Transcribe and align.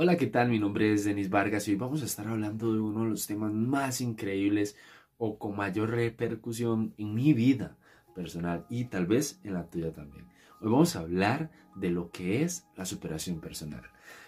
Hola, 0.00 0.16
¿qué 0.16 0.28
tal? 0.28 0.48
Mi 0.48 0.60
nombre 0.60 0.92
es 0.92 1.04
Denis 1.04 1.28
Vargas 1.28 1.66
y 1.66 1.72
hoy 1.72 1.76
vamos 1.76 2.02
a 2.02 2.04
estar 2.04 2.28
hablando 2.28 2.72
de 2.72 2.78
uno 2.78 3.02
de 3.02 3.10
los 3.10 3.26
temas 3.26 3.52
más 3.52 4.00
increíbles 4.00 4.76
o 5.16 5.40
con 5.40 5.56
mayor 5.56 5.90
repercusión 5.90 6.94
en 6.98 7.16
mi 7.16 7.32
vida 7.32 7.76
personal 8.14 8.64
y 8.70 8.84
tal 8.84 9.06
vez 9.06 9.40
en 9.42 9.54
la 9.54 9.64
tuya 9.64 9.92
también. 9.92 10.28
Hoy 10.60 10.70
vamos 10.70 10.94
a 10.94 11.00
hablar 11.00 11.50
de 11.74 11.90
lo 11.90 12.12
que 12.12 12.44
es 12.44 12.64
la 12.76 12.84
superación 12.84 13.40
personal. 13.40 13.82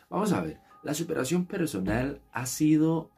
Vamos 0.09 0.33
a 0.33 0.41
ver, 0.41 0.59
la 0.83 0.93
superación 0.93 1.47
personal 1.47 2.21
ha 2.33 2.47
sido 2.47 3.13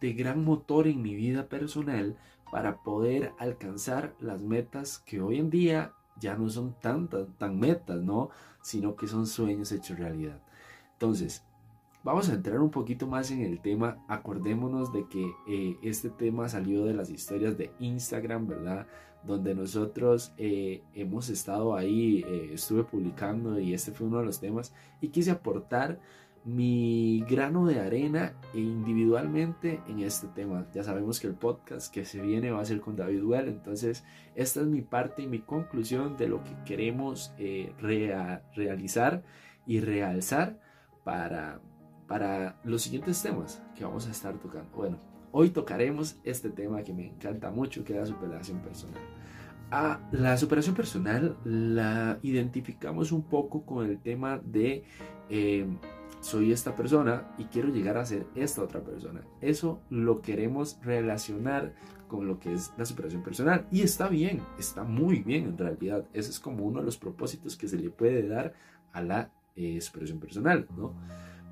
de 0.00 0.14
gran 0.14 0.42
motor 0.42 0.86
en 0.86 1.02
mi 1.02 1.14
vida 1.14 1.50
personal 1.50 2.16
para 2.50 2.82
poder 2.82 3.32
alcanzar 3.38 4.14
las 4.18 4.40
metas 4.40 4.98
que 4.98 5.20
hoy 5.20 5.40
en 5.40 5.50
día 5.50 5.92
ya 6.18 6.36
no 6.36 6.48
son 6.48 6.74
tan, 6.80 7.10
tan, 7.10 7.60
metas, 7.60 8.00
¿no? 8.00 8.30
Sino 8.62 8.96
que 8.96 9.08
son 9.08 9.26
sueños 9.26 9.72
hechos 9.72 9.98
realidad. 9.98 10.40
Entonces, 10.94 11.44
Vamos 12.04 12.28
a 12.28 12.34
entrar 12.34 12.60
un 12.60 12.70
poquito 12.70 13.08
más 13.08 13.30
en 13.32 13.42
el 13.42 13.60
tema. 13.60 13.98
Acordémonos 14.06 14.92
de 14.92 15.06
que 15.08 15.32
eh, 15.48 15.76
este 15.82 16.10
tema 16.10 16.48
salió 16.48 16.84
de 16.84 16.94
las 16.94 17.10
historias 17.10 17.58
de 17.58 17.72
Instagram, 17.80 18.46
¿verdad? 18.46 18.86
Donde 19.24 19.52
nosotros 19.54 20.32
eh, 20.38 20.82
hemos 20.94 21.28
estado 21.28 21.74
ahí, 21.74 22.24
eh, 22.24 22.50
estuve 22.54 22.84
publicando 22.84 23.58
y 23.58 23.74
este 23.74 23.90
fue 23.90 24.06
uno 24.06 24.20
de 24.20 24.26
los 24.26 24.38
temas 24.38 24.72
y 25.00 25.08
quise 25.08 25.32
aportar 25.32 25.98
mi 26.44 27.24
grano 27.28 27.66
de 27.66 27.80
arena 27.80 28.34
individualmente 28.54 29.82
en 29.88 29.98
este 29.98 30.28
tema. 30.28 30.68
Ya 30.72 30.84
sabemos 30.84 31.18
que 31.18 31.26
el 31.26 31.34
podcast 31.34 31.92
que 31.92 32.04
se 32.04 32.20
viene 32.20 32.52
va 32.52 32.60
a 32.60 32.64
ser 32.64 32.80
con 32.80 32.94
David 32.94 33.24
Well, 33.24 33.48
entonces 33.48 34.04
esta 34.36 34.60
es 34.60 34.66
mi 34.68 34.82
parte 34.82 35.22
y 35.22 35.26
mi 35.26 35.40
conclusión 35.40 36.16
de 36.16 36.28
lo 36.28 36.44
que 36.44 36.52
queremos 36.64 37.34
realizar 38.54 39.24
y 39.66 39.80
realzar 39.80 40.60
para 41.04 41.60
para 42.08 42.58
los 42.64 42.82
siguientes 42.82 43.22
temas 43.22 43.62
que 43.76 43.84
vamos 43.84 44.08
a 44.08 44.10
estar 44.10 44.36
tocando. 44.38 44.68
Bueno, 44.74 44.98
hoy 45.30 45.50
tocaremos 45.50 46.18
este 46.24 46.48
tema 46.48 46.82
que 46.82 46.94
me 46.94 47.06
encanta 47.06 47.50
mucho, 47.50 47.84
que 47.84 47.92
es 47.92 48.00
la 48.00 48.06
superación 48.06 48.60
personal. 48.60 49.00
Ah, 49.70 50.00
la 50.12 50.36
superación 50.38 50.74
personal 50.74 51.36
la 51.44 52.18
identificamos 52.22 53.12
un 53.12 53.22
poco 53.22 53.66
con 53.66 53.86
el 53.86 54.00
tema 54.00 54.40
de 54.42 54.84
eh, 55.28 55.66
soy 56.20 56.52
esta 56.52 56.74
persona 56.74 57.28
y 57.36 57.44
quiero 57.44 57.68
llegar 57.68 57.98
a 57.98 58.06
ser 58.06 58.26
esta 58.34 58.62
otra 58.62 58.80
persona. 58.80 59.20
Eso 59.42 59.82
lo 59.90 60.22
queremos 60.22 60.78
relacionar 60.82 61.74
con 62.08 62.26
lo 62.26 62.40
que 62.40 62.54
es 62.54 62.72
la 62.78 62.86
superación 62.86 63.22
personal. 63.22 63.66
Y 63.70 63.82
está 63.82 64.08
bien, 64.08 64.40
está 64.58 64.82
muy 64.84 65.22
bien 65.22 65.44
en 65.44 65.58
realidad. 65.58 66.06
Ese 66.14 66.30
es 66.30 66.40
como 66.40 66.64
uno 66.64 66.80
de 66.80 66.86
los 66.86 66.96
propósitos 66.96 67.54
que 67.54 67.68
se 67.68 67.76
le 67.76 67.90
puede 67.90 68.26
dar 68.26 68.54
a 68.92 69.02
la 69.02 69.30
eh, 69.54 69.80
superación 69.82 70.18
personal, 70.18 70.66
¿no? 70.76 70.94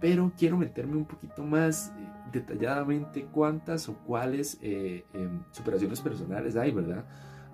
Pero 0.00 0.32
quiero 0.36 0.56
meterme 0.56 0.96
un 0.96 1.04
poquito 1.04 1.42
más 1.42 1.92
eh, 1.96 2.08
detalladamente 2.32 3.24
cuántas 3.24 3.88
o 3.88 3.94
cuáles 3.98 4.58
eh, 4.62 5.04
em, 5.14 5.42
superaciones 5.50 6.00
personales 6.00 6.56
hay, 6.56 6.72
¿verdad? 6.72 7.04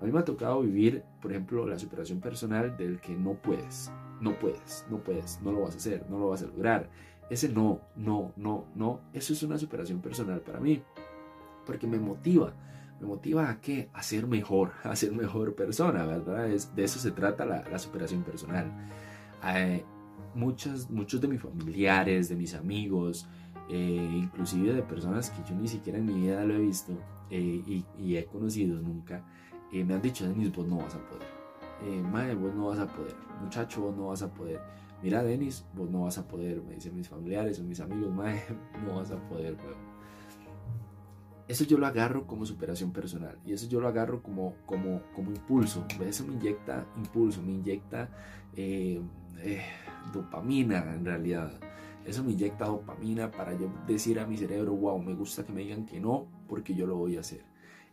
A 0.01 0.05
mí 0.05 0.11
me 0.11 0.19
ha 0.19 0.25
tocado 0.25 0.61
vivir, 0.61 1.03
por 1.21 1.31
ejemplo, 1.31 1.65
la 1.65 1.79
superación 1.79 2.19
personal 2.19 2.75
del 2.75 2.99
que 2.99 3.15
no 3.15 3.35
puedes, 3.35 3.91
no 4.19 4.37
puedes, 4.37 4.85
no 4.89 4.97
puedes, 4.97 5.39
no 5.41 5.51
lo 5.51 5.61
vas 5.61 5.75
a 5.75 5.77
hacer, 5.77 6.05
no 6.09 6.19
lo 6.19 6.29
vas 6.29 6.43
a 6.43 6.47
lograr. 6.47 6.89
Ese 7.29 7.47
no, 7.47 7.79
no, 7.95 8.33
no, 8.35 8.65
no, 8.75 8.99
eso 9.13 9.31
es 9.31 9.41
una 9.43 9.57
superación 9.57 10.01
personal 10.01 10.41
para 10.41 10.59
mí, 10.59 10.83
porque 11.65 11.87
me 11.87 11.97
motiva, 11.97 12.53
me 12.99 13.07
motiva 13.07 13.49
a 13.49 13.61
qué? 13.61 13.89
A 13.93 14.03
ser 14.03 14.27
mejor, 14.27 14.71
a 14.83 14.93
ser 14.97 15.13
mejor 15.13 15.55
persona, 15.55 16.05
¿verdad? 16.05 16.49
Es, 16.49 16.75
de 16.75 16.83
eso 16.83 16.99
se 16.99 17.11
trata 17.11 17.45
la, 17.45 17.63
la 17.69 17.79
superación 17.79 18.23
personal. 18.23 18.69
Eh, 19.55 19.85
muchos 20.35 21.21
de 21.21 21.27
mis 21.27 21.41
familiares, 21.41 22.29
de 22.29 22.35
mis 22.35 22.53
amigos, 22.53 23.27
eh, 23.69 24.09
inclusive 24.13 24.73
de 24.73 24.83
personas 24.83 25.29
que 25.29 25.41
yo 25.47 25.55
ni 25.55 25.67
siquiera 25.67 25.97
en 25.97 26.05
mi 26.05 26.13
vida 26.13 26.43
lo 26.43 26.55
he 26.55 26.59
visto 26.59 26.93
eh, 27.29 27.83
y, 27.97 28.15
he 28.15 28.25
conocido 28.25 28.79
nunca, 28.79 29.23
eh, 29.71 29.83
me 29.83 29.93
han 29.93 30.01
dicho, 30.01 30.27
Denis, 30.27 30.53
vos 30.53 30.67
no 30.67 30.77
vas 30.77 30.95
a 30.95 30.99
poder. 30.99 31.43
Madre, 32.11 32.35
vos 32.35 32.53
no 32.55 32.67
vas 32.67 32.79
a 32.79 32.87
poder. 32.87 33.13
Muchacho, 33.41 33.81
vos 33.81 33.95
no 33.95 34.07
vas 34.07 34.21
a 34.21 34.33
poder. 34.33 34.61
Mira, 35.01 35.21
Denis, 35.21 35.65
vos 35.73 35.89
no 35.89 36.03
vas 36.03 36.17
a 36.17 36.25
poder. 36.25 36.61
Me 36.63 36.75
dicen 36.75 36.95
mis 36.95 37.09
familiares 37.09 37.59
o 37.59 37.63
mis 37.63 37.81
amigos, 37.81 38.13
madre, 38.13 38.41
no 38.85 38.95
vas 38.95 39.11
a 39.11 39.17
poder, 39.27 39.57
Eso 41.47 41.65
yo 41.65 41.77
lo 41.77 41.85
agarro 41.85 42.25
como 42.25 42.45
superación 42.45 42.91
personal 42.91 43.37
y 43.45 43.51
eso 43.51 43.67
yo 43.67 43.81
lo 43.81 43.87
agarro 43.87 44.23
como, 44.23 44.55
como, 44.65 45.01
como 45.13 45.31
impulso. 45.31 45.85
Eso 46.05 46.25
me 46.25 46.33
inyecta 46.33 46.85
impulso, 46.95 47.41
me 47.41 47.51
inyecta 47.51 48.09
dopamina 50.13 50.93
en 50.93 51.05
realidad. 51.05 51.51
Eso 52.05 52.23
me 52.23 52.31
inyecta 52.31 52.65
dopamina 52.65 53.31
para 53.31 53.53
yo 53.57 53.69
decir 53.87 54.19
a 54.19 54.25
mi 54.25 54.37
cerebro, 54.37 54.73
wow, 54.73 55.01
me 55.01 55.13
gusta 55.13 55.45
que 55.45 55.53
me 55.53 55.61
digan 55.61 55.85
que 55.85 55.99
no, 55.99 56.27
porque 56.47 56.73
yo 56.75 56.85
lo 56.85 56.95
voy 56.95 57.17
a 57.17 57.21
hacer. 57.21 57.43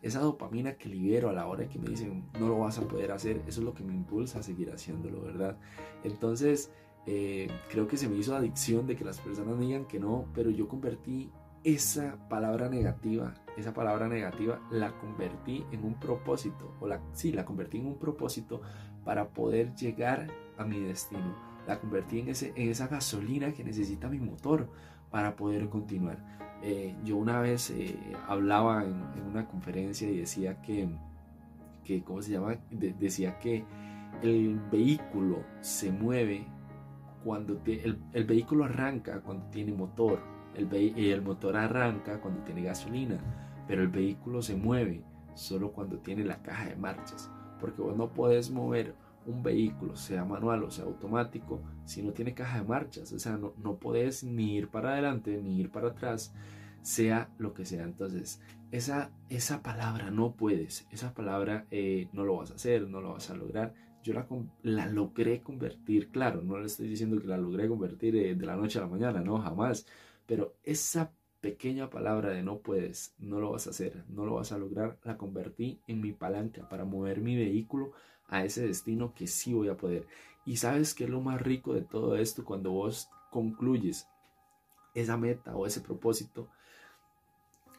Esa 0.01 0.19
dopamina 0.19 0.73
que 0.73 0.89
libero 0.89 1.29
a 1.29 1.33
la 1.33 1.45
hora 1.45 1.69
que 1.69 1.77
me 1.77 1.87
dicen, 1.87 2.25
no 2.39 2.47
lo 2.47 2.59
vas 2.59 2.77
a 2.79 2.87
poder 2.87 3.11
hacer, 3.11 3.37
eso 3.47 3.61
es 3.61 3.65
lo 3.65 3.73
que 3.73 3.83
me 3.83 3.93
impulsa 3.93 4.39
a 4.39 4.43
seguir 4.43 4.71
haciéndolo, 4.71 5.21
¿verdad? 5.21 5.57
Entonces, 6.03 6.71
eh, 7.05 7.49
creo 7.69 7.87
que 7.87 7.97
se 7.97 8.09
me 8.09 8.15
hizo 8.15 8.35
adicción 8.35 8.87
de 8.87 8.95
que 8.95 9.05
las 9.05 9.19
personas 9.19 9.55
me 9.55 9.65
digan 9.65 9.85
que 9.85 9.99
no, 9.99 10.25
pero 10.33 10.49
yo 10.49 10.67
convertí 10.67 11.29
esa 11.63 12.17
palabra 12.29 12.69
negativa, 12.69 13.33
esa 13.57 13.73
palabra 13.73 14.07
negativa 14.07 14.59
la 14.71 14.97
convertí 14.97 15.65
en 15.71 15.83
un 15.83 15.99
propósito, 15.99 16.75
o 16.79 16.87
la, 16.87 17.01
sí, 17.13 17.31
la 17.31 17.45
convertí 17.45 17.77
en 17.77 17.87
un 17.87 17.99
propósito 17.99 18.61
para 19.03 19.29
poder 19.29 19.75
llegar 19.75 20.27
a 20.57 20.63
mi 20.63 20.79
destino 20.79 21.51
la 21.67 21.79
convertí 21.79 22.19
en, 22.19 22.29
ese, 22.29 22.53
en 22.55 22.69
esa 22.69 22.87
gasolina 22.87 23.53
que 23.53 23.63
necesita 23.63 24.09
mi 24.09 24.19
motor 24.19 24.67
para 25.09 25.35
poder 25.35 25.69
continuar. 25.69 26.17
Eh, 26.63 26.95
yo 27.03 27.17
una 27.17 27.39
vez 27.41 27.71
eh, 27.71 27.97
hablaba 28.27 28.83
en, 28.83 29.01
una 29.27 29.47
conferencia 29.47 30.09
y 30.09 30.17
decía 30.17 30.61
que, 30.61 30.89
que 31.83 32.03
¿cómo 32.03 32.21
se 32.21 32.31
llama? 32.31 32.57
decía 32.69 33.39
que 33.39 33.63
el 34.21 34.59
vehículo 34.71 35.43
se 35.61 35.91
mueve 35.91 36.45
cuando 37.23 37.61
el, 37.65 37.99
el, 38.13 38.23
vehículo 38.25 38.65
arranca 38.65 39.21
cuando 39.21 39.45
tiene 39.49 39.71
motor, 39.73 40.19
el, 40.55 41.21
motor 41.21 41.57
arranca 41.57 42.19
cuando 42.19 42.43
tiene 42.43 42.63
gasolina, 42.63 43.19
pero 43.67 43.81
el 43.81 43.87
vehículo 43.87 44.41
se 44.41 44.55
mueve 44.55 45.03
solo 45.33 45.71
cuando 45.71 45.97
tiene 45.99 46.25
la 46.25 46.41
caja 46.41 46.69
de 46.69 46.75
marchas, 46.75 47.31
porque 47.59 47.81
vos 47.81 47.95
no 47.95 48.09
puedes 48.09 48.51
mover 48.51 48.95
un 49.25 49.43
vehículo, 49.43 49.95
sea 49.95 50.25
manual 50.25 50.63
o 50.63 50.71
sea 50.71 50.85
automático, 50.85 51.61
si 51.85 52.01
no 52.01 52.11
tiene 52.11 52.33
caja 52.33 52.59
de 52.59 52.67
marchas, 52.67 53.11
o 53.13 53.19
sea, 53.19 53.37
no, 53.37 53.53
no 53.63 53.77
puedes 53.77 54.23
ni 54.23 54.55
ir 54.55 54.67
para 54.69 54.93
adelante 54.93 55.39
ni 55.41 55.59
ir 55.59 55.69
para 55.69 55.89
atrás, 55.89 56.33
sea 56.81 57.29
lo 57.37 57.53
que 57.53 57.65
sea. 57.65 57.83
Entonces, 57.83 58.41
esa, 58.71 59.11
esa 59.29 59.61
palabra 59.61 60.11
no 60.11 60.33
puedes, 60.33 60.87
esa 60.91 61.13
palabra 61.13 61.65
eh, 61.71 62.09
no 62.13 62.23
lo 62.23 62.37
vas 62.37 62.51
a 62.51 62.55
hacer, 62.55 62.87
no 62.87 63.01
lo 63.01 63.13
vas 63.13 63.29
a 63.29 63.35
lograr. 63.35 63.73
Yo 64.03 64.13
la, 64.13 64.25
la 64.63 64.87
logré 64.87 65.41
convertir, 65.41 66.09
claro, 66.09 66.41
no 66.41 66.57
le 66.57 66.65
estoy 66.65 66.87
diciendo 66.87 67.21
que 67.21 67.27
la 67.27 67.37
logré 67.37 67.67
convertir 67.67 68.15
eh, 68.15 68.33
de 68.33 68.45
la 68.45 68.55
noche 68.55 68.79
a 68.79 68.83
la 68.83 68.87
mañana, 68.87 69.21
no, 69.21 69.37
jamás, 69.37 69.85
pero 70.31 70.55
esa 70.63 71.11
pequeña 71.41 71.89
palabra 71.89 72.29
de 72.29 72.41
no 72.41 72.59
puedes, 72.59 73.13
no 73.19 73.41
lo 73.41 73.51
vas 73.51 73.67
a 73.67 73.71
hacer, 73.71 74.05
no 74.07 74.25
lo 74.25 74.35
vas 74.35 74.53
a 74.53 74.57
lograr, 74.57 74.97
la 75.03 75.17
convertí 75.17 75.81
en 75.87 75.99
mi 75.99 76.13
palanca 76.13 76.69
para 76.69 76.85
mover 76.85 77.19
mi 77.19 77.35
vehículo 77.35 77.91
a 78.29 78.45
ese 78.45 78.65
destino 78.65 79.13
que 79.13 79.27
sí 79.27 79.53
voy 79.53 79.67
a 79.67 79.75
poder. 79.75 80.07
Y 80.45 80.55
sabes 80.55 80.93
que 80.93 81.09
lo 81.09 81.19
más 81.19 81.41
rico 81.41 81.73
de 81.73 81.81
todo 81.81 82.15
esto 82.15 82.45
cuando 82.45 82.71
vos 82.71 83.09
concluyes 83.29 84.07
esa 84.93 85.17
meta 85.17 85.53
o 85.53 85.67
ese 85.67 85.81
propósito. 85.81 86.47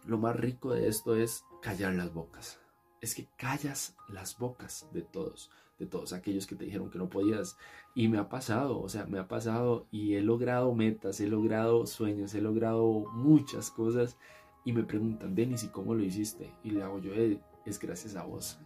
Lo 0.05 0.19
más 0.19 0.37
rico 0.37 0.75
de 0.75 0.89
esto 0.89 1.17
es 1.17 1.47
callar 1.63 1.95
las 1.95 2.13
bocas. 2.13 2.61
Es 3.01 3.15
que 3.15 3.29
callas 3.39 3.97
las 4.11 4.37
bocas 4.37 4.87
de 4.93 5.01
todos, 5.01 5.51
de 5.83 5.89
todos 5.89 6.13
aquellos 6.13 6.47
que 6.47 6.55
te 6.55 6.65
dijeron 6.65 6.91
que 6.91 6.99
no 6.99 7.09
podías. 7.09 7.57
Y 7.95 8.09
me 8.09 8.19
ha 8.19 8.29
pasado, 8.29 8.81
o 8.81 8.89
sea, 8.89 9.05
me 9.07 9.19
ha 9.19 9.27
pasado 9.27 9.87
y 9.91 10.15
he 10.15 10.23
logrado 10.23 10.73
metas, 10.75 11.21
he 11.21 11.27
logrado 11.27 11.87
sueños, 11.87 12.35
he 12.35 12.41
logrado 12.41 13.05
muchas 13.13 13.71
cosas. 13.71 14.17
Y 14.65 14.73
me 14.73 14.85
preguntan, 14.85 15.35
Denis, 15.35 15.65
¿y 15.65 15.69
cómo 15.69 15.95
lo 15.95 16.05
hiciste? 16.05 16.53
Y 16.63 16.71
le 16.71 16.85
hago 16.85 17.01
yo, 17.01 17.13
eh, 17.15 17.41
es 17.67 17.81
gracias 17.81 18.15
a 18.15 18.23
vos. 18.23 18.61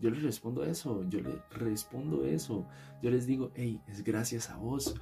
Yo 0.00 0.10
les 0.10 0.22
respondo 0.22 0.64
eso, 0.64 1.02
yo 1.08 1.20
les 1.20 1.36
respondo 1.50 2.24
eso. 2.24 2.66
Yo 3.02 3.10
les 3.10 3.26
digo, 3.26 3.50
hey, 3.54 3.80
es 3.88 4.04
gracias 4.04 4.50
a 4.50 4.56
vos. 4.56 4.94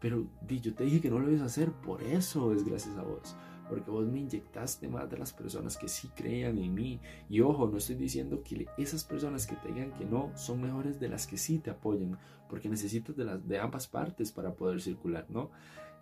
Pero 0.00 0.26
di, 0.42 0.60
yo 0.60 0.74
te 0.74 0.84
dije 0.84 1.00
que 1.00 1.10
no 1.10 1.20
lo 1.20 1.30
ibas 1.30 1.42
a 1.42 1.46
hacer, 1.46 1.70
por 1.70 2.02
eso 2.02 2.52
es 2.52 2.64
gracias 2.64 2.96
a 2.98 3.02
vos. 3.02 3.36
Porque 3.68 3.90
vos 3.90 4.06
me 4.06 4.20
inyectaste 4.20 4.88
más 4.88 5.08
de 5.10 5.18
las 5.18 5.32
personas 5.32 5.76
que 5.76 5.88
sí 5.88 6.08
creían 6.14 6.58
en 6.58 6.74
mí. 6.74 7.00
Y 7.28 7.40
ojo, 7.40 7.66
no 7.66 7.78
estoy 7.78 7.96
diciendo 7.96 8.42
que 8.42 8.66
esas 8.76 9.04
personas 9.04 9.46
que 9.46 9.56
te 9.56 9.68
digan 9.68 9.92
que 9.92 10.04
no 10.04 10.30
son 10.36 10.62
mejores 10.62 11.00
de 11.00 11.08
las 11.08 11.26
que 11.26 11.36
sí 11.36 11.58
te 11.58 11.70
apoyan. 11.70 12.18
Porque 12.48 12.68
necesitas 12.68 13.16
de, 13.16 13.24
las, 13.24 13.46
de 13.46 13.58
ambas 13.58 13.86
partes 13.86 14.32
para 14.32 14.54
poder 14.54 14.80
circular, 14.80 15.26
¿no? 15.28 15.50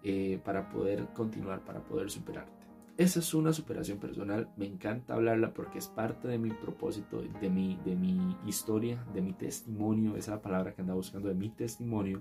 Eh, 0.03 0.41
para 0.45 0.69
poder 0.69 1.07
continuar, 1.15 1.65
para 1.65 1.81
poder 1.81 2.11
superarte. 2.11 2.63
Esa 2.99 3.21
es 3.21 3.33
una 3.33 3.55
superación 3.55 3.99
personal, 3.99 4.51
me 4.57 4.67
encanta 4.67 5.15
hablarla 5.15 5.55
porque 5.55 5.79
es 5.79 5.89
parte 5.89 6.29
de 6.29 6.39
mi 6.39 6.51
propósito, 6.51 7.23
de 7.41 7.49
mi, 7.49 7.79
de 7.87 7.97
mi 7.97 8.37
historia, 8.47 9.03
de 9.15 9.23
mi 9.23 9.33
tesimonio, 9.33 10.11
esa 10.11 10.19
es 10.33 10.37
la 10.37 10.43
palabra 10.43 10.75
que 10.75 10.83
andaba 10.83 10.99
buscando, 10.99 11.29
de 11.29 11.35
mi 11.35 11.49
testimonio. 11.49 12.21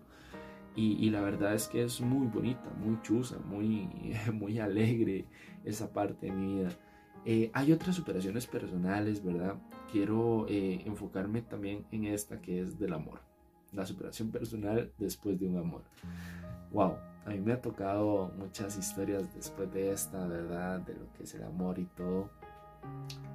Y, 0.76 1.10
la 1.10 1.20
verdad 1.20 1.54
es 1.54 1.68
que 1.68 1.84
es 1.84 2.00
muy 2.00 2.28
bonita, 2.28 2.70
muy 2.80 3.02
chusa, 3.02 3.38
muy, 3.40 3.90
muy 4.34 4.60
alegre 4.60 5.26
esa 5.66 5.92
parte 5.92 6.28
de 6.28 6.32
mi 6.32 6.60
vida. 6.60 6.70
Eh, 7.26 7.52
hay 7.54 7.72
otras 7.72 7.96
superaciones 7.96 8.48
personales, 8.48 9.24
¿verdad? 9.24 9.56
Quiero 9.92 10.48
eh, 10.48 10.82
enfocarme 10.86 11.42
también 11.42 11.86
en 11.92 12.06
esta 12.06 12.42
que 12.42 12.62
es 12.62 12.80
del 12.80 12.94
amor. 12.94 13.20
La 13.74 13.86
superación 13.86 14.32
personal 14.32 14.92
después 14.98 15.40
de 15.40 15.48
un 15.48 15.58
amor. 15.58 15.84
Wow, 16.72 16.96
a 17.26 17.30
mí 17.30 17.40
me 17.40 17.54
ha 17.54 17.62
tocado 17.62 18.32
muchas 18.38 18.78
historias 18.78 19.34
después 19.36 19.72
de 19.74 19.92
esta, 19.92 20.26
¿verdad? 20.26 20.80
De 20.80 20.96
lo 20.96 21.12
que 21.14 21.24
es 21.24 21.36
el 21.36 21.44
amor 21.44 21.78
y 21.80 21.86
todo. 21.86 22.30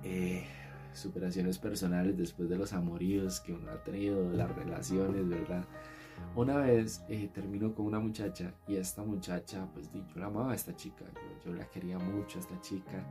Eh, 0.03 0.45
superaciones 0.93 1.59
personales 1.59 2.17
después 2.17 2.49
de 2.49 2.57
los 2.57 2.73
amoríos 2.73 3.41
que 3.41 3.53
uno 3.53 3.71
ha 3.71 3.83
tenido, 3.85 4.33
las 4.33 4.51
relaciones, 4.57 5.29
¿verdad? 5.29 5.65
Una 6.35 6.59
vez 6.59 7.03
eh, 7.09 7.31
termino 7.33 7.75
con 7.75 7.87
una 7.87 7.99
muchacha 7.99 8.53
y 8.69 8.77
esta 8.77 9.03
muchacha, 9.03 9.67
pues 9.73 9.91
yo 9.93 10.03
la 10.17 10.27
amaba 10.27 10.53
a 10.53 10.55
esta 10.55 10.77
chica, 10.77 11.05
yo, 11.45 11.53
la 11.55 11.65
quería 11.71 11.99
mucho 11.99 12.39
a 12.39 12.43
esta 12.43 12.61
chica 12.61 13.07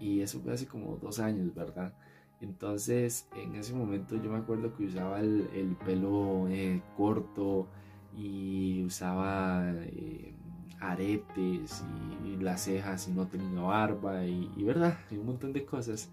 y 0.00 0.20
eso 0.20 0.40
fue 0.40 0.54
hace 0.54 0.66
como 0.66 0.96
dos 0.96 1.18
años, 1.18 1.54
¿verdad? 1.54 1.92
Entonces 2.40 3.28
en 3.36 3.54
ese 3.54 3.74
momento 3.74 4.16
yo 4.16 4.30
me 4.30 4.38
acuerdo 4.38 4.74
que 4.74 4.86
usaba 4.86 5.20
el, 5.20 5.76
pelo 5.84 6.48
eh, 6.48 6.82
corto 6.96 7.68
y 8.16 8.82
usaba 8.82 9.70
eh, 9.74 10.34
aretes 10.80 11.84
y, 12.24 12.36
las 12.38 12.62
cejas 12.62 13.08
y 13.08 13.12
no 13.12 13.26
tenía 13.28 13.60
barba 13.60 14.26
y, 14.26 14.50
y 14.56 14.64
verdad, 14.64 14.98
y 15.10 15.16
un 15.16 15.26
montón 15.26 15.52
de 15.52 15.64
cosas. 15.64 16.10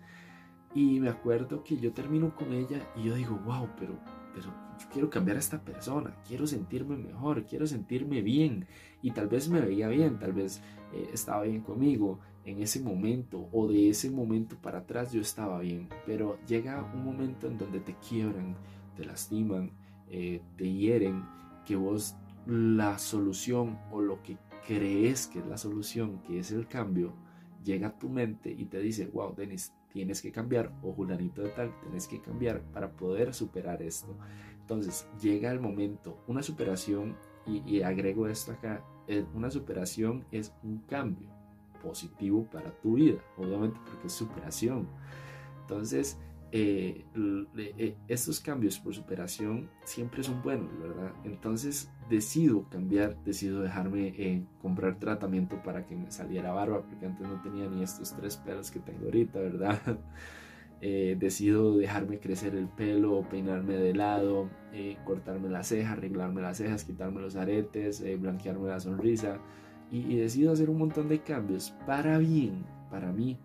Y 0.74 1.00
me 1.00 1.10
acuerdo 1.10 1.64
que 1.64 1.78
yo 1.78 1.92
termino 1.92 2.34
con 2.36 2.54
ella 2.54 2.80
y 2.96 3.04
yo 3.04 3.16
digo, 3.16 3.38
wow, 3.46 3.68
pero, 3.78 3.98
pero 4.34 4.52
yo 4.82 4.90
quiero 4.92 5.10
cambiar 5.10 5.38
a 5.38 5.40
esta 5.40 5.64
persona, 5.64 6.16
quiero 6.28 6.48
sentirme 6.48 6.98
mejor, 6.98 7.46
quiero 7.46 7.68
sentirme 7.68 8.22
bien. 8.22 8.68
Y 9.02 9.12
tal 9.12 9.28
vez 9.28 9.50
me 9.50 9.62
veía 9.62 9.88
bien, 9.88 10.20
tal 10.20 10.34
vez 10.34 10.62
eh, 10.94 11.10
estaba 11.14 11.44
bien 11.44 11.62
conmigo 11.62 12.20
en 12.46 12.62
ese 12.62 12.82
momento 12.82 13.48
o 13.52 13.68
de 13.68 13.90
ese 13.90 14.10
momento 14.10 14.56
para 14.60 14.80
atrás 14.80 15.12
yo 15.12 15.22
estaba 15.22 15.60
bien. 15.60 15.90
Pero 16.06 16.40
llega 16.48 16.84
un 16.94 17.04
momento 17.04 17.48
en 17.48 17.58
donde 17.58 17.80
te 17.80 17.96
quiebran, 17.96 18.56
te 18.96 19.06
lastiman, 19.06 19.72
eh, 20.10 20.42
te 20.58 20.72
hieren, 20.72 21.24
que 21.66 21.76
vos 21.76 22.16
la 22.46 22.98
solución 22.98 23.78
o 23.92 24.02
lo 24.02 24.22
que 24.24 24.38
crees 24.66 25.28
que 25.28 25.40
es 25.40 25.46
la 25.46 25.58
solución, 25.58 26.22
que 26.24 26.40
es 26.40 26.52
el 26.52 26.68
cambio, 26.68 27.14
llega 27.64 27.90
a 27.90 28.00
tu 28.00 28.10
mente 28.10 28.52
y 28.52 28.66
te 28.66 28.80
dice, 28.80 29.08
wow, 29.08 29.36
Denis, 29.36 29.74
tienes 29.92 30.22
que 30.22 30.32
cambiar, 30.32 30.72
o 30.82 30.94
Julanito 30.94 31.42
de 31.42 31.50
tal, 31.50 31.80
tienes 31.82 32.08
que 32.08 32.22
cambiar 32.22 32.62
para 32.72 32.92
poder 32.92 33.34
superar 33.34 33.82
esto. 33.82 34.16
Entonces 34.62 35.08
llega 35.20 35.52
el 35.52 35.60
momento, 35.60 36.18
una 36.28 36.42
superación, 36.42 37.18
y, 37.46 37.82
agrego 37.82 38.28
esto 38.28 38.52
acá, 38.52 38.84
eh, 39.08 39.26
una 39.34 39.50
superación 39.50 40.26
es 40.32 40.54
un 40.64 40.78
cambio 40.80 41.28
positivo 41.82 42.46
para 42.52 42.72
tu 42.82 42.94
vida, 42.94 43.20
obviamente 43.38 43.80
porque 43.86 44.08
es 44.08 44.14
superación. 44.14 44.88
Entonces, 45.62 46.20
eh, 46.52 47.04
eh, 47.58 47.96
estos 48.08 48.40
cambios 48.40 48.78
por 48.78 48.94
superación 48.94 49.70
siempre 49.84 50.22
son 50.24 50.42
buenos, 50.44 50.70
¿verdad? 50.80 51.14
Entonces 51.24 51.90
decido 52.10 52.70
cambiar, 52.70 53.18
decido 53.24 53.62
dejarme 53.62 54.46
comprar 54.62 55.00
tratamiento 55.00 55.62
para 55.64 55.86
que 55.86 55.96
me 55.96 56.12
saliera 56.12 56.52
barba, 56.52 56.84
porque 56.84 57.06
antes 57.06 57.28
no 57.28 57.42
tenía 57.42 57.68
ni 57.70 57.82
estos 57.82 58.14
tres 58.16 58.38
pelos 58.38 58.70
que 58.70 58.80
tengo 58.80 59.06
ahorita, 59.06 59.40
¿verdad? 59.40 59.80
decido 60.82 61.78
dejarme 61.78 62.20
crecer 62.20 62.56
el 62.56 62.68
pelo, 62.68 63.28
peinarme 63.30 63.76
de 63.76 63.94
lado, 63.94 64.50
cortarme 65.06 65.48
las 65.48 65.68
cejas, 65.68 65.98
arreglarme 65.98 66.42
las 66.42 66.58
cejas, 66.58 66.84
quitarme 66.84 67.22
los 67.22 67.36
aretes, 67.36 68.04
blanquearme 68.20 68.68
la 68.68 68.80
sonrisa 68.80 69.40
y, 69.92 70.00
y 70.00 70.16
decido 70.16 70.52
hacer 70.52 70.72
un 70.72 70.80
montón 70.80 71.08
de 71.08 71.22
cambios 71.22 71.76
para 71.86 72.18
bien, 72.18 72.66
para 72.90 73.12
mí. 73.12 73.38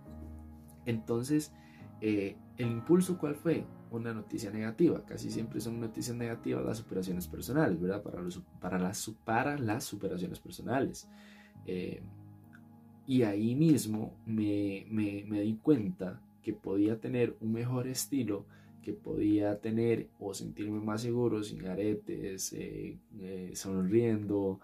Entonces, 0.87 1.53
eh, 2.01 2.37
¿El 2.59 2.69
impulso 2.69 3.19
cuál 3.19 3.35
fue? 3.35 3.65
Una 3.91 4.13
noticia 4.13 4.51
negativa. 4.51 5.05
Casi 5.05 5.31
siempre 5.31 5.61
son 5.61 5.81
noticias 5.81 6.17
negativas 6.17 6.65
las 6.65 6.79
superaciones 6.79 7.29
personales, 7.29 7.81
¿verdad? 7.81 8.03
Para, 8.03 8.21
los, 8.21 8.43
para, 8.61 8.79
las, 8.79 9.11
para 9.25 9.59
las 9.59 9.85
superaciones 9.85 10.41
personales. 10.41 11.09
Eh, 11.67 12.03
y 13.07 13.23
ahí 13.23 13.55
mismo 13.55 14.15
me, 14.27 14.87
me, 14.91 15.25
me, 15.29 15.41
di 15.43 15.57
cuenta 15.63 16.21
que 16.47 16.53
podía 16.53 17.01
tener 17.01 17.35
un 17.41 17.53
mejor 17.53 17.89
estilo, 17.89 18.47
que 18.81 18.93
podía 18.93 19.61
tener 19.61 20.11
o 20.21 20.33
sentirme 20.33 20.79
más 20.79 21.03
seguro 21.03 21.43
sin 21.43 21.67
aretes, 21.67 22.53
eh, 22.53 23.01
sonriendo, 23.55 24.61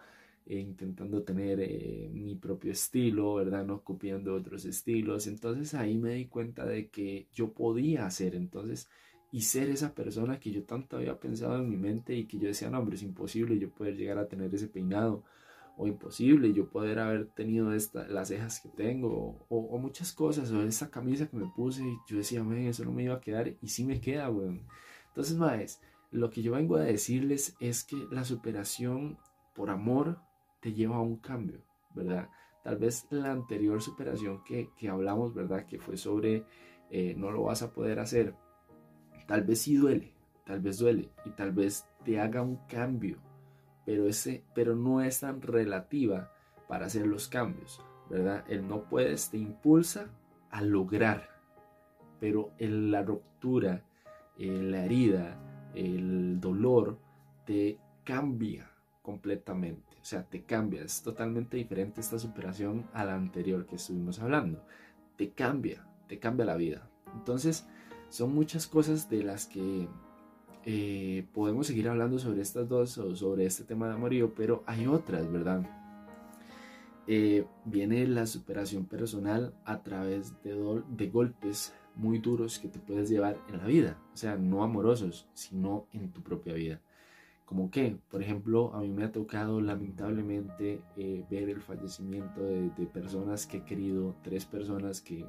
e 0.47 0.61
intentando 0.61 1.25
tener 1.25 1.59
eh, 1.61 2.09
mi 2.13 2.37
propio 2.37 2.71
estilo, 2.71 3.35
¿verdad? 3.35 3.67
No 3.67 3.83
copiando 3.83 4.33
otros 4.33 4.65
estilos. 4.65 5.27
Entonces 5.27 5.75
ahí 5.75 5.99
me 5.99 6.15
di 6.15 6.27
cuenta 6.27 6.65
de 6.65 6.87
que 6.89 7.27
yo 7.33 7.53
podía 7.53 8.07
hacer, 8.07 8.37
entonces, 8.37 8.89
y 9.33 9.41
ser 9.41 9.69
esa 9.69 9.93
persona 9.93 10.39
que 10.39 10.53
yo 10.53 10.63
tanto 10.63 10.99
había 10.99 11.19
pensado 11.19 11.57
en 11.57 11.69
mi 11.69 11.77
mente 11.77 12.15
y 12.15 12.27
que 12.27 12.39
yo 12.39 12.47
decía, 12.47 12.71
no, 12.71 12.79
hombre, 12.79 12.95
es 12.95 13.03
imposible 13.03 13.59
yo 13.59 13.71
poder 13.71 13.97
llegar 13.97 14.19
a 14.19 14.29
tener 14.29 14.55
ese 14.55 14.69
peinado, 14.69 15.25
o 15.77 15.87
imposible 15.87 16.53
yo 16.53 16.69
poder 16.69 16.99
haber 16.99 17.27
tenido 17.29 17.73
esta, 17.73 18.07
las 18.07 18.29
cejas 18.29 18.61
que 18.61 18.69
tengo, 18.69 19.47
o, 19.49 19.79
muchas 19.79 20.13
cosas, 20.13 20.51
o 20.53 20.63
esa 20.63 20.91
camisa 20.91 21.29
que 21.29 21.37
me 21.37 21.47
puse, 21.47 21.83
y 21.83 21.97
yo 22.07 22.19
decía, 22.19 22.45
me 22.45 22.69
eso 22.69 22.85
no 22.85 22.93
me 22.93 23.05
iba 23.05 23.15
a 23.15 23.21
quedar, 23.21 23.55
y 23.61 23.69
sí 23.69 23.85
me 23.85 24.01
queda, 24.01 24.31
weón. 24.31 24.67
Entonces, 25.09 25.37
más, 25.37 25.81
lo 26.11 26.31
que 26.31 26.43
yo 26.43 26.53
vengo 26.53 26.77
a 26.77 26.83
decirles 26.83 27.57
es 27.61 27.85
que 27.85 27.97
la 28.11 28.25
superación 28.25 29.19
por 29.55 29.71
amor 29.71 30.19
te 30.61 30.73
lleva 30.73 30.97
a 30.97 31.01
un 31.01 31.17
cambio, 31.17 31.65
¿verdad? 31.95 32.29
Tal 32.63 32.77
vez 32.77 33.07
la 33.11 33.33
anterior 33.33 33.83
superación 33.83 34.43
que, 34.45 34.71
hablamos, 34.89 35.35
¿verdad? 35.35 35.67
Que 35.67 35.79
fue 35.79 35.97
sobre 35.97 36.45
eh, 36.91 37.15
no 37.17 37.31
lo 37.31 37.45
vas 37.45 37.63
a 37.63 37.73
poder 37.73 37.99
hacer, 37.99 38.35
tal 39.27 39.43
vez 39.43 39.63
sí 39.63 39.77
duele, 39.77 40.13
tal 40.45 40.61
vez 40.61 40.79
duele 40.79 41.09
y 41.25 41.31
tal 41.31 41.53
vez 41.53 41.87
te 42.05 42.21
haga 42.21 42.43
un 42.43 42.57
cambio, 42.69 43.19
pero, 43.85 44.07
ese, 44.09 44.45
pero 44.55 44.75
no 44.75 45.01
es 45.01 45.21
tan 45.21 45.43
relativa 45.43 46.33
para 46.69 46.87
hacer 46.87 47.07
los 47.07 47.29
cambios, 47.29 47.81
¿verdad? 48.09 48.45
El 48.49 48.67
no 48.67 48.85
puedes 48.85 49.31
te 49.31 49.39
impulsa 49.39 50.09
a 50.51 50.63
lograr, 50.63 51.29
pero 52.21 52.51
en 52.59 52.91
la 52.91 53.03
ruptura, 53.03 53.85
la 54.39 54.85
herida, 54.85 55.39
el 55.75 56.41
dolor 56.41 56.99
te 57.45 57.79
cambia 58.05 58.71
completamente. 59.03 59.97
O 60.01 60.05
sea, 60.05 60.25
te 60.25 60.43
cambia, 60.43 60.83
es 60.83 61.03
totalmente 61.03 61.57
diferente 61.57 62.01
esta 62.01 62.19
superación 62.19 62.89
a 62.93 63.05
la 63.05 63.15
anterior 63.15 63.67
que 63.67 63.77
estuvimos 63.77 64.21
hablando. 64.21 64.65
Te 65.17 65.31
cambia, 65.31 65.87
te 66.09 66.19
cambia 66.19 66.47
la 66.47 66.57
vida. 66.57 66.89
Entonces, 67.15 67.67
son 68.09 68.35
muchas 68.35 68.67
cosas 68.67 69.09
de 69.09 69.23
las 69.23 69.47
que 69.47 69.89
eh, 70.65 71.27
podemos 71.33 71.67
seguir 71.67 71.89
hablando 71.89 72.19
sobre 72.19 72.43
estas 72.43 72.69
dos 72.69 72.97
o 72.99 73.17
sobre 73.17 73.47
este 73.47 73.65
tema 73.65 73.89
de 73.89 73.95
amorío, 73.95 74.35
pero 74.35 74.63
hay 74.67 74.87
otras, 74.87 75.31
¿verdad? 75.31 75.63
Eh, 77.07 77.45
viene 77.65 78.07
la 78.07 78.27
superación 78.27 78.85
personal 78.85 79.55
a 79.65 79.83
través 79.83 80.41
de, 80.43 80.83
de 80.89 81.09
golpes 81.09 81.75
muy 81.97 82.19
duros 82.19 82.59
que 82.59 82.69
te 82.69 82.79
puedes 82.79 83.09
llevar 83.11 83.39
en 83.49 83.59
la 83.59 83.67
vida, 83.67 83.99
o 84.15 84.17
sea, 84.17 84.37
no 84.37 84.63
amorosos, 84.63 85.29
sino 85.35 85.87
en 85.93 86.11
tu 86.13 86.23
propia 86.23 86.55
vida. 86.55 86.81
Como 87.45 87.71
que, 87.71 87.99
por 88.09 88.23
ejemplo, 88.23 88.73
a 88.75 88.81
mí 88.81 88.89
me 88.89 89.05
ha 89.05 89.13
tocado 89.13 89.61
lamentablemente 89.61 90.81
eh, 90.97 91.25
ver 91.31 91.51
el 91.51 91.61
fallecimiento 91.61 92.41
de, 92.43 92.71
personas 92.87 93.47
que 93.47 93.59
he 93.59 93.65
querido, 93.65 94.15
tres 94.23 94.47
personas 94.47 95.03
que 95.03 95.27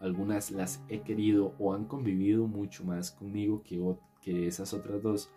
algunas 0.00 0.50
las 0.50 0.82
he 0.88 1.02
querido 1.02 1.54
o 1.60 1.72
han 1.72 1.84
convivido 1.84 2.48
mucho 2.48 2.84
más 2.84 3.12
conmigo 3.12 3.62
que, 3.62 3.78
que 4.22 4.46
esas 4.46 4.72
otras 4.74 5.02
dos. 5.02 5.30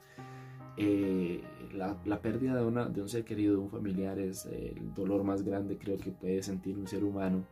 Eh, 0.78 1.42
la, 1.74 1.98
la, 2.06 2.22
pérdida 2.22 2.56
de, 2.56 2.66
una, 2.66 2.86
de 2.88 3.02
un 3.02 3.10
ser 3.10 3.24
querido, 3.24 3.54
de 3.54 3.62
un 3.62 3.70
familiar, 3.70 4.20
es 4.20 4.46
el 4.46 4.94
dolor 4.94 5.24
más 5.24 5.44
grande 5.44 5.78
creo 5.78 5.98
que 5.98 6.12
puede 6.12 6.44
sentir 6.44 6.78
un 6.78 6.88
ser 6.88 7.04
humano. 7.04 7.46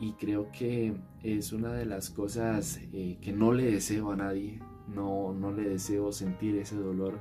Y 0.00 0.12
creo 0.12 0.50
que 0.50 0.94
es 1.22 1.52
una 1.52 1.72
de 1.72 1.86
las 1.86 2.10
cosas 2.10 2.80
eh, 2.92 3.18
que 3.20 3.32
no 3.32 3.52
le 3.52 3.70
deseo 3.70 4.10
a 4.10 4.16
nadie. 4.16 4.60
No, 4.88 5.32
no 5.32 5.52
le 5.52 5.68
deseo 5.68 6.10
sentir 6.10 6.56
ese 6.56 6.74
dolor 6.76 7.20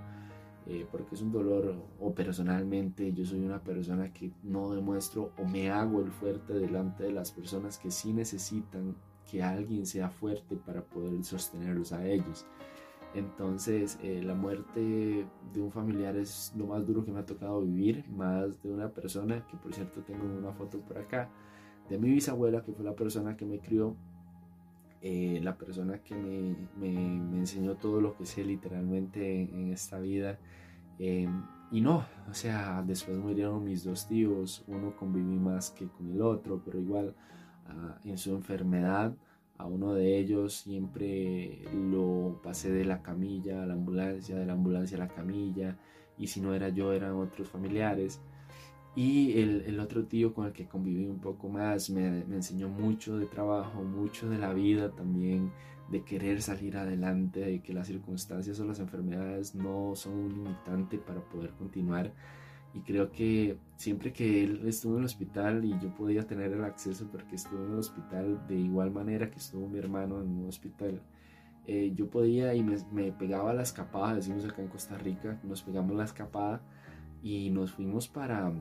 eh, 0.68 0.86
porque 0.92 1.16
es 1.16 1.22
un 1.22 1.32
dolor 1.32 1.76
o 2.00 2.14
personalmente 2.14 3.12
yo 3.14 3.26
soy 3.26 3.40
una 3.40 3.64
persona 3.64 4.14
que 4.14 4.32
no 4.44 4.70
demuestro 4.70 5.32
o 5.38 5.44
me 5.44 5.72
hago 5.72 6.02
el 6.02 6.12
fuerte 6.12 6.54
delante 6.54 7.04
de 7.04 7.12
las 7.12 7.32
personas 7.32 7.80
que 7.80 7.90
sí 7.90 8.14
necesitan 8.14 8.96
que 9.30 9.42
alguien 9.42 9.88
sea 9.88 10.10
fuerte 10.10 10.56
para 10.56 10.84
poder 10.84 11.24
sostenerlos 11.24 11.94
a 11.94 12.08
ellos. 12.08 12.46
Entonces 13.14 14.00
eh, 14.02 14.22
la 14.24 14.36
muerte 14.36 15.26
de 15.54 15.62
un 15.62 15.72
familiar 15.72 16.16
es 16.16 16.54
lo 16.56 16.68
más 16.68 16.88
duro 16.88 17.04
que 17.04 17.12
me 17.12 17.20
ha 17.20 17.26
tocado 17.26 17.62
vivir, 17.62 18.06
más 18.10 18.62
de 18.64 18.72
una 18.72 18.90
persona, 18.90 19.46
que 19.48 19.58
por 19.58 19.74
cierto 19.74 20.02
tengo 20.02 20.24
una 20.24 20.54
foto 20.54 20.80
por 20.80 20.98
acá, 20.98 21.30
de 21.90 21.98
mi 21.98 22.10
bisabuela, 22.10 22.64
que 22.64 22.72
fue 22.72 22.86
la 22.86 22.96
persona 22.96 23.36
que 23.36 23.46
me 23.46 23.60
crió, 23.60 23.98
eh, 25.02 25.40
la 25.44 25.58
persona 25.58 26.00
que 26.00 26.16
me, 26.16 26.56
me, 26.78 27.38
enseñó 27.38 27.76
todo 27.76 28.00
lo 28.00 28.16
que 28.16 28.26
sé 28.26 28.46
literalmente 28.46 29.42
en, 29.42 29.72
esta 29.74 30.00
vida. 30.00 30.40
Eh, 31.00 31.28
y 31.72 31.82
no, 31.82 32.06
o 32.30 32.34
sea, 32.34 32.84
después 32.86 33.18
murieron 33.18 33.64
mis 33.64 33.84
dos 33.84 34.08
tíos, 34.08 34.64
uno 34.68 34.96
conviví 34.96 35.38
más 35.40 35.72
que 35.72 35.88
con 35.88 36.12
el 36.12 36.22
otro, 36.22 36.62
pero 36.64 36.80
igual 36.80 37.16
ah, 37.68 37.98
en 38.06 38.18
su 38.18 38.36
enfermedad 38.36 39.14
a 39.62 39.66
uno 39.66 39.94
de 39.94 40.18
ellos 40.18 40.56
siempre 40.56 41.62
lo 41.72 42.40
pasé 42.44 42.72
de 42.72 42.84
la 42.84 43.04
camilla 43.04 43.62
a 43.62 43.66
la 43.68 43.74
ambulancia, 43.74 44.36
de 44.36 44.46
la 44.48 44.54
ambulancia 44.54 44.98
a 44.98 45.02
la 45.02 45.08
camilla, 45.08 45.78
y 46.18 46.28
si 46.28 46.42
no 46.42 46.56
era 46.56 46.70
yo 46.70 46.94
eran 46.94 47.14
otros 47.14 47.48
familiares. 47.48 48.20
Y 48.96 49.40
el, 49.40 49.62
el 49.62 49.80
otro 49.80 50.06
tío 50.06 50.34
con 50.34 50.48
el 50.48 50.52
que 50.52 50.68
conviví 50.68 51.06
un 51.06 51.20
poco 51.20 51.48
más 51.48 51.92
me, 51.92 52.26
me 52.26 52.38
enseñó 52.38 52.70
mucho 52.70 53.18
de 53.18 53.28
trabajo, 53.28 53.84
mucho 53.84 54.28
de 54.30 54.40
la 54.40 54.52
vida 54.52 54.92
también, 54.92 55.52
de 55.92 56.04
querer 56.04 56.42
salir 56.42 56.76
adelante, 56.76 57.42
de 57.42 57.62
que 57.62 57.74
las 57.74 57.88
circunstancias 57.88 58.60
o 58.60 58.66
las 58.66 58.80
enfermedades 58.80 59.54
no 59.54 59.96
son 59.96 60.14
un 60.14 60.34
limitante 60.34 60.98
para 60.98 61.22
poder 61.22 61.52
continuar. 61.52 62.12
Y 62.74 62.80
creo 62.82 63.12
que 63.12 63.58
siempre 63.76 64.14
que 64.14 64.44
él 64.44 64.62
estuvo 64.66 64.94
en 64.94 65.00
el 65.00 65.06
hospital 65.06 65.66
y 65.66 65.78
yo 65.80 65.94
podía 65.94 66.26
tener 66.26 66.54
el 66.54 66.64
acceso 66.64 67.08
porque 67.12 67.36
estuvo 67.36 67.66
en 67.66 67.74
el 67.74 67.80
hospital 67.80 68.48
de 68.48 68.56
igual 68.56 68.92
manera 68.92 69.30
que 69.30 69.40
estuvo 69.40 69.68
mi 69.68 69.80
hermano 69.80 70.22
en 70.22 70.30
un 70.30 70.48
hospital, 70.48 71.02
eh, 71.68 71.92
yo 71.94 72.10
podía 72.10 72.54
y 72.56 72.64
me, 72.64 72.78
me, 72.92 73.12
pegaba 73.12 73.54
la 73.54 73.64
escapada, 73.64 74.16
decimos 74.16 74.46
acá 74.46 74.62
en 74.62 74.70
Costa 74.70 74.98
Rica, 74.98 75.40
nos 75.44 75.62
pegamos 75.62 75.96
la 75.96 76.06
escapada 76.06 76.62
y 77.22 77.50
nos 77.50 77.72
fuimos 77.72 78.08
para, 78.08 78.52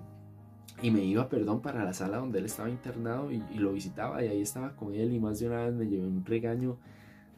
y 0.83 0.91
me 0.91 1.05
iba, 1.05 1.29
perdón, 1.29 1.63
para 1.63 1.85
la 1.85 1.93
sala 1.95 2.19
donde 2.19 2.41
él 2.41 2.47
estaba 2.47 2.69
internado 2.69 3.31
y, 3.31 3.43
y 3.53 3.59
lo 3.59 3.73
visitaba 3.73 4.25
y 4.25 4.29
ahí 4.29 4.43
estaba 4.43 4.75
con 4.75 4.95
él 4.95 5.13
y 5.15 5.21
más 5.21 5.39
de 5.39 5.47
una 5.47 5.65
vez 5.67 5.75
me 5.75 5.87
llevé 5.87 6.07
un 6.07 6.25
regaño 6.25 6.79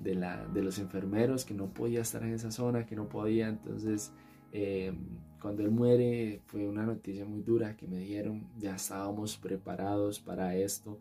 de, 0.02 0.14
la, 0.14 0.44
de 0.46 0.62
los 0.62 0.78
enfermeros, 0.78 1.44
que 1.44 1.54
no 1.54 1.66
podía 1.66 2.00
estar 2.00 2.22
en 2.22 2.34
esa 2.34 2.50
zona, 2.50 2.86
que 2.86 2.96
no 2.96 3.08
podía. 3.08 3.48
Entonces, 3.48 4.12
eh, 4.52 4.92
cuando 5.40 5.62
él 5.62 5.70
muere, 5.70 6.40
fue 6.46 6.68
una 6.68 6.84
noticia 6.84 7.24
muy 7.24 7.42
dura 7.42 7.76
que 7.76 7.88
me 7.88 7.98
dieron. 7.98 8.46
Ya 8.58 8.76
estábamos 8.76 9.36
preparados 9.36 10.20
para 10.20 10.56
esto, 10.56 10.98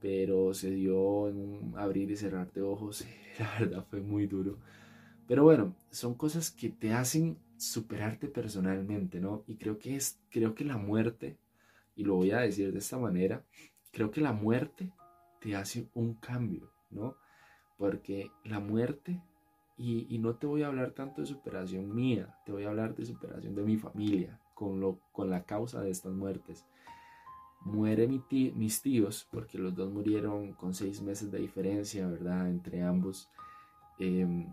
pero 0.00 0.52
se 0.52 0.70
dio 0.70 1.28
en 1.28 1.36
un 1.38 1.74
abrir 1.76 2.10
y 2.10 2.16
cerrar 2.16 2.52
de 2.52 2.62
ojos. 2.62 3.06
La 3.38 3.58
verdad 3.58 3.86
fue 3.88 4.00
muy 4.00 4.26
duro. 4.26 4.58
Pero 5.26 5.44
bueno, 5.44 5.74
son 5.90 6.14
cosas 6.14 6.50
que 6.50 6.68
te 6.70 6.92
hacen 6.92 7.38
superarte 7.56 8.28
personalmente, 8.28 9.20
¿no? 9.20 9.44
Y 9.46 9.56
creo 9.56 9.78
que 9.78 9.96
es, 9.96 10.18
creo 10.30 10.54
que 10.54 10.64
la 10.64 10.76
muerte, 10.76 11.36
y 11.96 12.04
lo 12.04 12.16
voy 12.16 12.30
a 12.30 12.40
decir 12.40 12.72
de 12.72 12.78
esta 12.78 12.98
manera, 12.98 13.44
creo 13.92 14.10
que 14.10 14.20
la 14.20 14.32
muerte 14.32 14.90
te 15.40 15.54
hace 15.56 15.88
un 15.94 16.14
cambio, 16.14 16.70
¿no? 16.90 17.16
Porque 17.76 18.30
la 18.44 18.60
muerte, 18.60 19.20
y, 19.78 20.18
no 20.18 20.34
te 20.34 20.46
voy 20.46 20.62
a 20.62 20.66
hablar 20.66 20.90
tanto 20.90 21.20
de 21.20 21.26
superación 21.26 21.94
mía, 21.94 22.36
te 22.44 22.52
voy 22.52 22.64
a 22.64 22.68
hablar 22.68 22.96
de 22.96 23.06
superación 23.06 23.54
de 23.54 23.62
mi 23.62 23.76
familia, 23.76 24.38
con, 24.54 24.80
lo, 24.80 24.98
con 25.12 25.30
la 25.30 25.44
causa 25.44 25.80
de 25.80 25.90
estas 25.90 26.12
muertes. 26.12 26.66
Muere 27.60 28.08
mi 28.08 28.22
mis 28.56 28.82
tíos, 28.82 29.28
porque 29.30 29.58
los 29.58 29.74
dos 29.74 29.92
murieron 29.92 30.52
con 30.52 30.74
seis 30.74 31.00
meses 31.00 31.30
de 31.30 31.38
diferencia, 31.38 32.08
¿verdad? 32.08 32.48
Entre 32.48 32.82
ambos. 32.82 33.30
Em, 33.98 34.46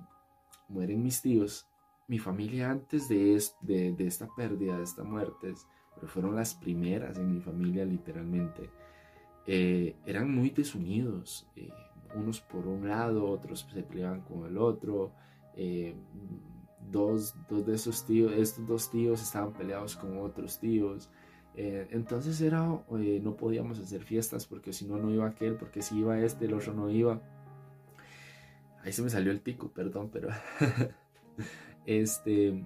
mueren 0.69 1.01
mis 1.01 1.21
tíos. 1.21 1.67
Mi 2.07 2.19
familia 2.19 2.69
antes 2.69 3.09
de, 3.09 3.41
de, 3.61 3.93
de, 3.93 4.07
esta 4.07 4.27
pérdida, 4.35 4.77
de 4.77 4.83
estas 4.83 5.05
muertes, 5.05 5.67
pero 5.95 6.07
fueron 6.07 6.35
las 6.35 6.53
primeras 6.53 7.17
en 7.17 7.33
mi 7.33 7.41
familia 7.41 7.83
literalmente, 7.83 8.69
eh, 9.47 9.95
eran 10.05 10.29
muy 10.33 10.51
desunidos. 10.51 11.47
Eh, 11.55 11.69
unos 12.15 12.41
por 12.41 12.67
un 12.67 12.87
lado, 12.87 13.25
otros 13.29 13.67
se 13.71 13.83
peleaban 13.83 14.21
con 14.21 14.45
el 14.45 14.57
otro. 14.57 15.11
Eh, 15.55 15.95
dos, 16.91 17.35
dos, 17.49 17.65
de 17.65 17.75
esos 17.75 18.05
tíos, 18.05 18.31
estos 18.33 18.67
dos 18.67 18.91
tíos 18.91 19.21
estaban 19.21 19.53
peleados 19.53 19.95
con 19.95 20.17
otros 20.19 20.59
tíos. 20.59 21.09
Eh, 21.55 21.87
entonces 21.91 22.39
era, 22.41 22.67
eh, 22.99 23.19
no 23.23 23.35
podíamos 23.37 23.79
hacer 23.79 24.03
fiestas 24.03 24.45
porque 24.45 24.73
si 24.73 24.85
no, 24.85 24.97
no 24.97 25.09
iba 25.09 25.25
aquel, 25.25 25.55
porque 25.55 25.81
si 25.81 25.99
iba 25.99 26.19
este, 26.19 26.45
el 26.45 26.53
otro 26.53 26.73
no 26.73 26.89
iba. 26.89 27.21
Ahí 28.83 28.91
se 28.91 29.01
me 29.01 29.09
salió 29.09 29.31
el 29.31 29.41
tico, 29.41 29.71
perdón, 29.71 30.09
pero 30.11 30.29
este, 31.85 32.63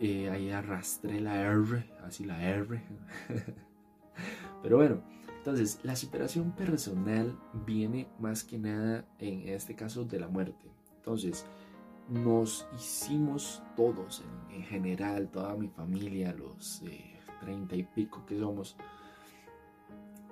ahí 0.00 0.50
arrastré 0.50 1.20
la 1.20 1.40
R, 1.42 1.84
así 2.02 2.24
la 2.24 2.42
R. 2.42 2.82
pero 4.62 4.76
bueno, 4.76 5.02
entonces, 5.40 5.80
la 5.84 5.96
superación 5.96 6.52
personal 6.52 7.34
viene 7.64 8.06
más 8.18 8.44
que 8.44 8.58
nada 8.58 9.06
en 9.18 9.48
este 9.48 9.74
caso 9.74 10.04
de 10.04 10.20
la 10.20 10.28
muerte. 10.28 10.70
Entonces, 10.96 11.46
nos 12.10 12.66
hicimos 12.76 13.62
todos, 13.74 14.22
en, 14.50 14.62
general, 14.64 15.30
toda 15.30 15.56
mi 15.56 15.68
familia, 15.68 16.34
los 16.34 16.82
eh, 16.82 17.18
treinta 17.40 17.74
y 17.74 17.84
pico 17.84 18.26
que 18.26 18.38
somos, 18.38 18.76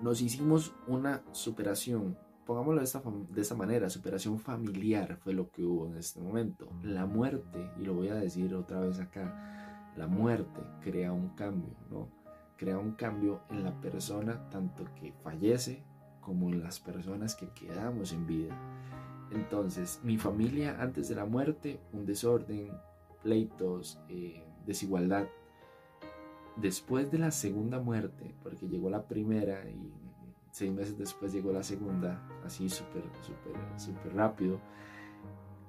nos 0.02 0.20
hicimos 0.20 0.74
una 0.86 1.22
superación, 1.32 2.18
pongámoslo 2.44 2.80
de 2.80 2.84
esta, 2.84 3.02
de 3.30 3.40
esta 3.40 3.54
manera, 3.54 3.88
superación 3.88 4.38
familiar 4.38 5.16
fue 5.24 5.32
lo 5.32 5.50
que 5.50 5.64
hubo 5.64 5.86
en 5.86 5.96
este 5.96 6.20
momento. 6.20 6.68
La 6.82 7.06
muerte, 7.06 7.70
y 7.80 7.84
lo 7.86 7.94
voy 7.94 8.08
a 8.08 8.16
decir 8.16 8.54
otra 8.54 8.80
vez 8.80 9.00
acá, 9.00 9.90
la 9.96 10.06
muerte 10.06 10.60
crea 10.82 11.12
un 11.12 11.30
cambio, 11.30 11.74
¿no? 11.90 12.17
Crea 12.58 12.76
un 12.76 12.92
cambio 12.92 13.40
en 13.48 13.64
la 13.64 13.80
persona 13.80 14.50
tanto 14.50 14.84
que 15.00 15.12
fallece 15.22 15.82
como 16.20 16.50
en 16.50 16.62
las 16.62 16.80
personas 16.80 17.34
que 17.34 17.48
quedamos 17.50 18.12
en 18.12 18.26
vida. 18.26 18.54
Entonces, 19.30 20.00
mi 20.02 20.18
familia 20.18 20.76
antes 20.80 21.08
de 21.08 21.14
la 21.14 21.24
muerte, 21.24 21.80
un 21.92 22.04
desorden, 22.04 22.70
pleitos, 23.22 23.98
eh, 24.08 24.44
desigualdad. 24.66 25.26
Después 26.56 27.10
de 27.10 27.18
la 27.18 27.30
segunda 27.30 27.78
muerte, 27.78 28.34
porque 28.42 28.68
llegó 28.68 28.90
la 28.90 29.06
primera 29.06 29.64
y 29.70 29.92
seis 30.50 30.72
meses 30.72 30.98
después 30.98 31.32
llegó 31.32 31.52
la 31.52 31.62
segunda, 31.62 32.20
así 32.44 32.68
súper, 32.68 33.04
súper, 33.22 33.54
súper 33.78 34.14
rápido. 34.14 34.60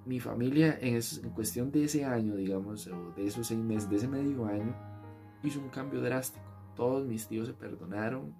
Mi 0.06 0.20
familia 0.20 0.80
en, 0.82 0.96
en 0.96 1.30
cuestión 1.32 1.72
de 1.72 1.84
ese 1.84 2.04
año, 2.04 2.36
digamos, 2.36 2.88
o 2.88 3.12
de 3.12 3.28
esos 3.28 3.46
seis 3.46 3.60
meses, 3.60 3.90
de 3.90 3.98
ese 3.98 4.08
medio 4.08 4.46
año, 4.46 4.76
hizo 5.44 5.60
un 5.60 5.70
cambio 5.70 6.02
drástico 6.02 6.49
todos 6.80 7.06
mis 7.06 7.28
tíos 7.28 7.46
se 7.46 7.54
perdonaron, 7.54 8.34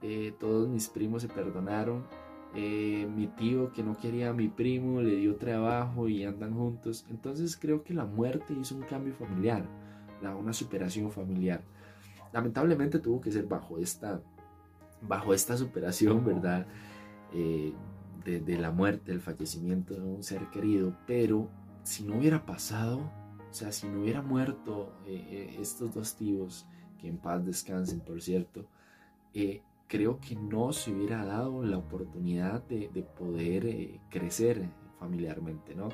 eh, 0.00 0.34
todos 0.40 0.66
mis 0.66 0.88
primos 0.88 1.20
se 1.20 1.28
perdonaron, 1.28 2.06
eh, 2.54 3.06
mi 3.14 3.26
tío 3.26 3.70
que 3.70 3.82
no 3.82 3.98
quería 3.98 4.30
a 4.30 4.32
mi 4.32 4.48
primo 4.48 5.02
le 5.02 5.16
dio 5.16 5.36
trabajo 5.36 6.08
y 6.08 6.24
andan 6.24 6.54
juntos. 6.54 7.04
Entonces 7.10 7.54
creo 7.54 7.84
que 7.84 7.92
la 7.92 8.06
muerte 8.06 8.54
hizo 8.58 8.76
un 8.76 8.82
cambio 8.84 9.12
familiar, 9.12 9.66
una 10.22 10.54
superación 10.54 11.10
familiar. 11.10 11.60
Lamentablemente 12.32 12.98
tuvo 12.98 13.20
que 13.20 13.30
ser 13.30 13.44
bajo 13.44 13.76
esta, 13.76 14.22
bajo 15.02 15.34
esta 15.34 15.58
superación, 15.58 16.24
¿verdad? 16.24 16.66
Eh, 17.34 17.74
de, 18.24 18.56
la 18.56 18.70
muerte, 18.70 19.12
el 19.12 19.20
fallecimiento 19.20 19.92
de 19.94 20.00
un 20.00 20.22
ser 20.22 20.48
querido, 20.48 20.96
pero 21.06 21.50
si 21.82 22.04
no 22.04 22.16
hubiera 22.16 22.46
pasado, 22.46 23.00
o 23.50 23.52
sea, 23.52 23.70
si 23.70 23.86
no 23.86 24.00
hubiera 24.00 24.22
muerto 24.22 24.94
estos 25.04 25.92
dos 25.92 26.14
tíos, 26.16 26.66
que 27.02 27.08
en 27.08 27.18
paz 27.18 27.44
descansen, 27.44 28.00
por 28.00 28.22
cierto, 28.22 28.64
eh, 29.34 29.60
creo 29.88 30.20
que 30.20 30.36
no 30.36 30.72
se 30.72 30.92
hubiera 30.92 31.24
dado 31.26 31.62
la 31.64 31.76
oportunidad 31.76 32.62
de, 32.62 32.88
poder 33.18 33.66
eh, 33.66 34.00
crecer 34.08 34.68
familiarmente, 34.98 35.74
¿no? 35.74 35.88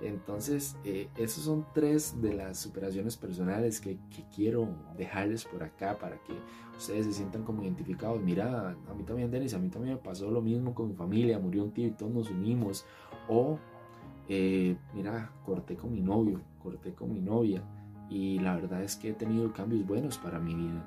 Entonces, 0.00 0.76
eh, 0.84 1.08
esos 1.16 1.44
son 1.44 1.66
tres 1.74 2.20
de 2.20 2.34
las 2.34 2.58
superaciones 2.58 3.16
personales 3.16 3.80
que, 3.80 3.98
quiero 4.34 4.68
dejarles 4.96 5.44
por 5.44 5.62
acá 5.62 5.98
para 5.98 6.22
que 6.22 6.32
ustedes 6.76 7.06
se 7.06 7.12
sientan 7.14 7.42
como 7.42 7.62
identificados. 7.62 8.20
Mira, 8.20 8.70
a 8.70 8.94
mí 8.94 9.02
también, 9.04 9.30
Denis, 9.30 9.54
a 9.54 9.58
mí 9.58 9.68
también 9.68 9.94
me 9.94 10.00
pasó 10.00 10.30
lo 10.30 10.40
mismo 10.40 10.74
con 10.74 10.88
mi 10.88 10.94
familia, 10.94 11.38
murió 11.38 11.64
un 11.64 11.72
tío 11.72 11.86
y 11.86 11.92
todos 11.92 12.12
nos 12.12 12.30
unimos. 12.30 12.84
O, 13.28 13.58
mira, 14.94 15.32
corté 15.44 15.74
con 15.74 15.92
mi 15.92 16.00
novio, 16.00 16.40
corté 16.62 16.94
con 16.94 17.12
mi 17.12 17.20
novia 17.20 17.64
y 18.10 18.38
la 18.38 18.54
verdad 18.54 18.82
es 18.82 18.96
que 18.96 19.10
he 19.10 19.14
tenido 19.14 19.52
cambios 19.52 19.86
buenos 19.86 20.18
para 20.18 20.38
mi 20.38 20.54
vida. 20.54 20.84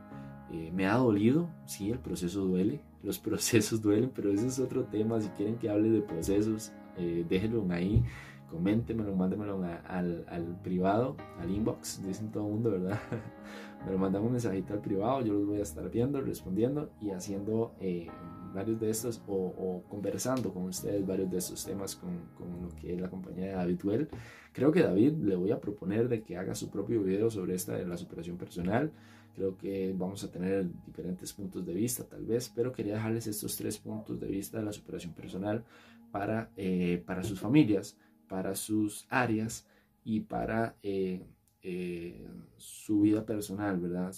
Eh, 0.52 0.72
me 0.74 0.86
ha 0.86 0.96
dolido, 0.96 1.50
sí, 1.66 1.92
el 1.92 2.00
proceso 2.00 2.42
duele, 2.42 2.82
los 3.04 3.20
procesos 3.20 3.82
duelen, 3.82 4.12
pero 4.14 4.32
ese 4.32 4.48
es 4.48 4.60
otro 4.60 4.86
tema. 4.86 5.20
Si 5.22 5.30
quieren 5.30 5.58
que 5.58 5.70
hable 5.70 5.90
de 5.90 6.02
procesos, 6.02 6.72
eh, 6.98 7.26
déjenlo 7.28 7.66
ahí, 7.72 8.04
coméntenmelo, 8.50 9.16
mándenmelo 9.16 9.64
al, 9.88 10.26
al, 10.28 10.62
privado, 10.62 11.16
al 11.40 11.50
inbox, 11.50 12.06
dicen 12.06 12.32
todo 12.32 12.46
el 12.48 12.54
mundo, 12.54 12.72
¿verdad? 12.72 13.00
me 13.86 13.94
lo 13.94 13.98
mandan 13.98 14.24
un 14.24 14.34
mensajito 14.34 14.74
al 14.74 14.82
privado, 14.82 15.22
yo 15.22 15.34
los 15.34 15.48
voy 15.48 15.60
a 15.60 15.64
estar 15.64 15.90
viendo, 15.90 16.20
respondiendo 16.20 16.90
y 17.00 17.12
haciendo 17.12 17.74
eh, 17.80 18.10
varios 18.54 18.80
de 18.80 18.90
estos 18.90 19.22
o, 19.28 19.84
conversando 19.90 20.54
con 20.54 20.64
ustedes 20.64 21.06
varios 21.06 21.30
de 21.32 21.38
estos 21.38 21.66
temas 21.66 21.96
con, 21.96 22.10
con, 22.38 22.62
lo 22.62 22.70
que 22.76 22.94
es 22.94 23.02
la 23.02 23.10
compañía 23.10 23.48
de 23.48 23.52
David 23.54 23.80
Well. 23.84 24.10
Creo 24.54 24.72
que 24.72 24.82
David 24.82 25.14
le 25.24 25.36
voy 25.36 25.52
a 25.52 25.60
proponer 25.60 26.10
de 26.10 26.22
que 26.24 26.38
haga 26.38 26.56
su 26.56 26.70
propio 26.70 27.04
video 27.04 27.30
sobre 27.30 27.56
esta 27.56 27.76
de 27.76 27.86
la 27.86 27.98
superación 27.98 28.38
personal. 28.38 28.92
Creo 29.36 29.58
que 29.58 29.94
vamos 29.98 30.24
a 30.24 30.32
tener 30.32 30.68
diferentes 30.86 31.32
puntos 31.34 31.66
de 31.66 31.74
vista 31.74 32.04
tal 32.04 32.26
vez, 32.26 32.52
pero 32.54 32.74
quería 32.74 32.96
dejarles 32.96 33.28
estos 33.28 33.56
tres 33.56 33.78
puntos 33.78 34.20
de 34.20 34.28
vista 34.28 34.58
de 34.58 34.66
la 34.66 34.74
superación 34.74 35.14
personal 35.14 35.64
para, 36.12 36.50
eh, 36.58 37.02
para 37.06 37.24
sus 37.24 37.40
familias, 37.40 37.98
para 38.28 38.56
sus 38.56 39.06
áreas 39.10 39.68
y 40.04 40.22
para... 40.22 40.76
Eh, 40.84 41.26
eh, 41.64 42.28
su 42.58 43.02
vida 43.02 43.24
personal, 43.24 43.80
¿verdad? 43.80 44.10